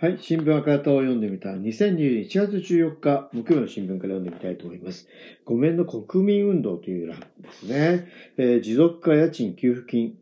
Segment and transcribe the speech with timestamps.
[0.00, 5.06] はい、新聞赤旗を読んでみた2021月14日木曜の新聞から読んでみたいと思います。
[5.44, 8.08] ごめんの国民運動という欄ですね。
[8.36, 10.18] えー持続化家賃給付金、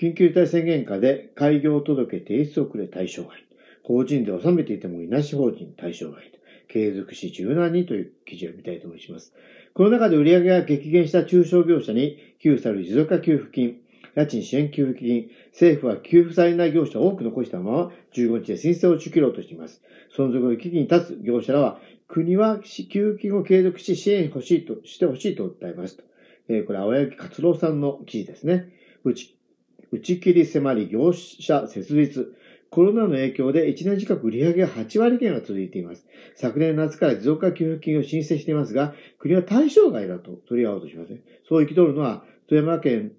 [0.00, 3.44] 緊急事態宣言下で開業届提出遅れ対象外。
[3.82, 6.22] 法人で納めていてもいなし法人対象外。
[6.68, 9.34] 継続し柔軟にという記事を見たいと思います。
[9.74, 13.81] この中で売上が激減した中小業者に給付される持続化給付金、
[14.14, 19.82] 家賃支援給付金、政府は給付されない業者を多く残したまま15日で申請を打ち切ろうとしています。
[20.16, 26.04] 存続の危機に立つ業者らは、国は給付金を継続し支援欲しいとしてほしいと訴えますと。
[26.48, 28.68] えーこれ、青柳勝郎さんの記事ですね。
[29.04, 29.36] 打ち
[29.92, 32.34] 打ち切り迫り業者設立。
[32.70, 36.06] コロナの影響で1年近く売上が8割減が続いています。
[36.36, 41.20] 昨年夏から持続化給付金を申請していますが、国は対象外だと取り合おうとしません。
[41.46, 43.12] そう憤るのは、富山県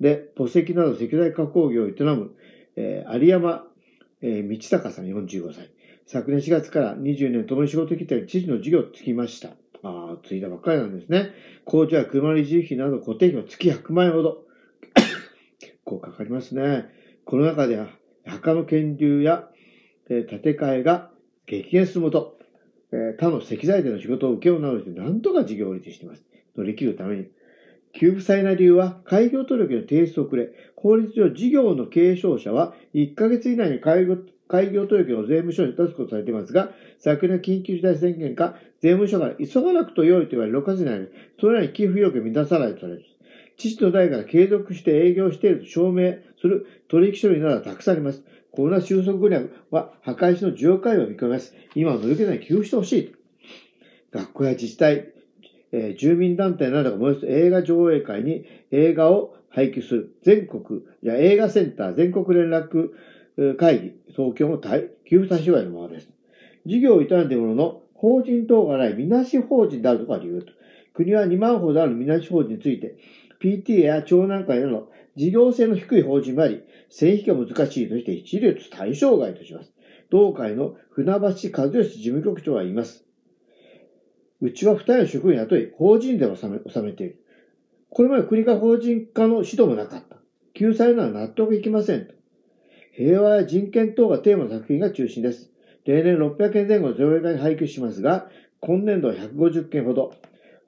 [0.00, 2.34] で墓石など石材加工業を営む、
[2.76, 3.66] えー有山、
[4.22, 5.70] えー道隆さん45歳。
[6.06, 9.50] 昨年4月から20年共に仕事に来て知事の事業をつきました。
[9.82, 11.30] ああ、ついたばっかりなんですね。
[11.64, 14.44] 工場や車の維持費など固定費は月100万円ほど。
[15.60, 16.86] 結構かかりますね。
[17.24, 17.90] この中では、
[18.24, 19.50] 墓の建立や、
[20.08, 21.10] えー建て替えが
[21.46, 22.38] 激減するもと、
[22.92, 26.24] えー他の石材での仕事を請け負うなどして、なんとか事業を維持しています。
[26.56, 27.26] 乗り切るために。
[27.92, 34.16] 給付されな理由は、開業届の提出遅れ、法律上事業の継承者は1ヶ月以内に開業
[34.50, 41.08] 開業届を税務署に出すことされていますが、昨年緊急事態宣言下、税務署から急がなくと良いと言われ6月になり、
[41.40, 43.04] それらに寄付要件を満たさないとされる。
[43.56, 48.24] 父の代から継続して営業していると証明する取引書類などがたくさんあります。
[48.50, 49.36] コロナ収束後に
[49.70, 51.54] は破壊しの需要回を見込みます。
[51.76, 53.14] 今は乗り切れない給付してほしい。
[54.10, 55.12] 学校や自治体、
[55.72, 62.90] えー住民団体などが催す映画上映会に映画を配給する全国、いや映画センター全国連絡
[63.56, 66.08] 会議、東京の対給付対象外のものです。
[66.66, 70.52] 事業を営んでいるものの、法人等がないみなし法人であるとか理由と。
[70.94, 72.96] 国は2万ほどあるみなし法人について、
[73.40, 79.72] PTA や町南会など事業性の低い法人もあり、線引きが難しいとして一律対象外とします。
[80.10, 81.28] 同会の船橋和
[81.66, 83.09] 義事務局長は言います。
[84.42, 87.24] うちは二人の職員を雇い、法人で納め納めている。
[87.90, 90.16] これまで国が法人化の指導もなかった。
[90.54, 92.08] 救済なら納得いきません。
[92.92, 95.50] 平和や人権等がテーマの作品が中心です。
[95.84, 98.30] 例年600件前後の上映会に配給しますが、
[98.60, 100.14] 今年度は150件ほど。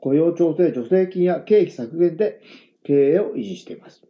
[0.00, 2.41] 雇用調整助成金や経費削減で
[2.83, 4.03] 経営を維持しています。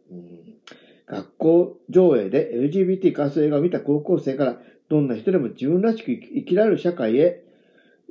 [1.05, 7.43] 学校上映で LGBT 関する映画を見た高校生から、どんな人でも自分らしく生きられる社会へ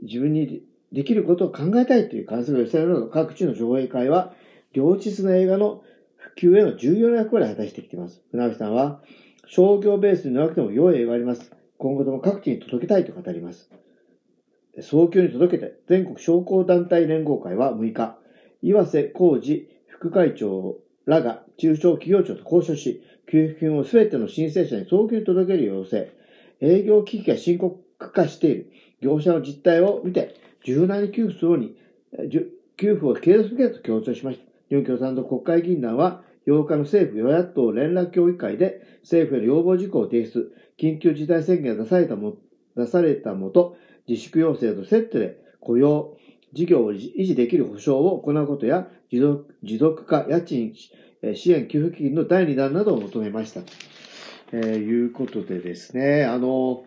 [0.02, 4.34] 自分にできることを考えたいという観測が寄せられるなど各地の上映会は、
[4.72, 5.82] 良質な映画の
[6.16, 8.22] 普及への重要な役割を果たしてきています。
[8.30, 9.00] 船橋さんは、
[9.47, 11.50] 商業ベースになくても良い映画があります。
[11.78, 13.70] 今後とも各地に届けたいと語ります。
[14.81, 18.19] 早急に届けて、全国商工団体連合会は6日、
[18.62, 26.08] 岩瀬浩二副会長らが中小企業庁と交渉し、給付金をすべての申請者に早急に届ける要請。
[26.60, 31.76] 営業危機が深刻化している業者の実態を見て、柔軟に給付するように、
[32.76, 34.44] 給付を継続すべきだと強調しました。
[34.68, 42.36] 日本共産党国会議員団は、8日の政府与野党連絡協議会で政府への要望事項を提出、緊急事態宣言が出されたも
[42.76, 43.76] 出されたもと、
[44.08, 46.16] 自粛要請とセットで雇用、
[46.52, 53.60] 事業を維持できる保障を行うことや、持続持続化、家賃支援給付金の第2弾などを求めました。
[54.54, 56.84] えーいうことでですね、あの、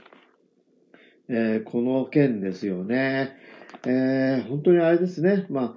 [1.29, 3.37] えーこの件ですよね。
[3.85, 5.45] えー本当にあれですね。
[5.49, 5.73] まあ、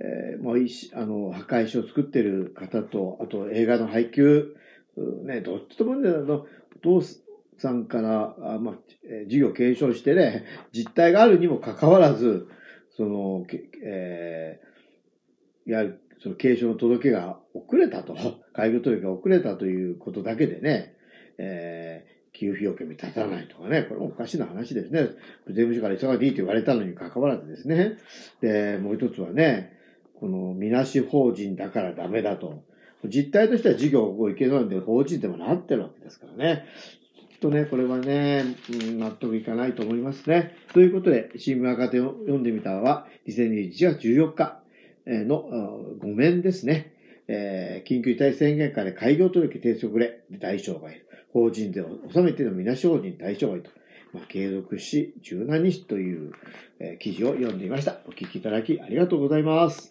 [0.00, 4.54] えーもういしあの、破壊書を作ってる方と、あと映画の配給、
[5.24, 6.46] ね、どっちともね、あの、
[6.76, 7.02] お父
[7.58, 8.74] さんから、あまあ、
[9.04, 12.46] えー事業継承してね、実態があるにもかかわらず、
[12.96, 18.16] その、けえーやる、その継承の届けが遅れたと、
[18.52, 20.94] 開業届が遅れたということだけでね、
[21.38, 22.04] え
[22.40, 25.10] 給付要件に立たないとかね、これもおかしな話ですね。
[25.46, 27.98] 税務署から急がでいいと言われたのに関わらずですね。
[28.40, 29.76] で、もう一つはね、
[30.18, 32.62] この、みなし法人だからダメだと。
[33.04, 36.64] 実態としては事業を受け取るんで法人でもなってるわけですからね。
[37.14, 40.56] ちょっとね、これはね、うん納得いかないと思いますね。
[40.72, 44.60] ということで、新聞赤手を読んでみたのは、2021月14日
[45.06, 46.94] の、あごめんですね。
[47.28, 51.02] えー緊急事態宣言下で開業届提出遅れ、大障害。
[51.32, 53.70] 法人税を納めてのみなし法人大障害と、
[54.12, 56.32] まあ、継続し、柔軟にしという、
[56.78, 57.98] え記事を読んでいました。
[58.06, 59.88] お聞きいただきありがとうございます。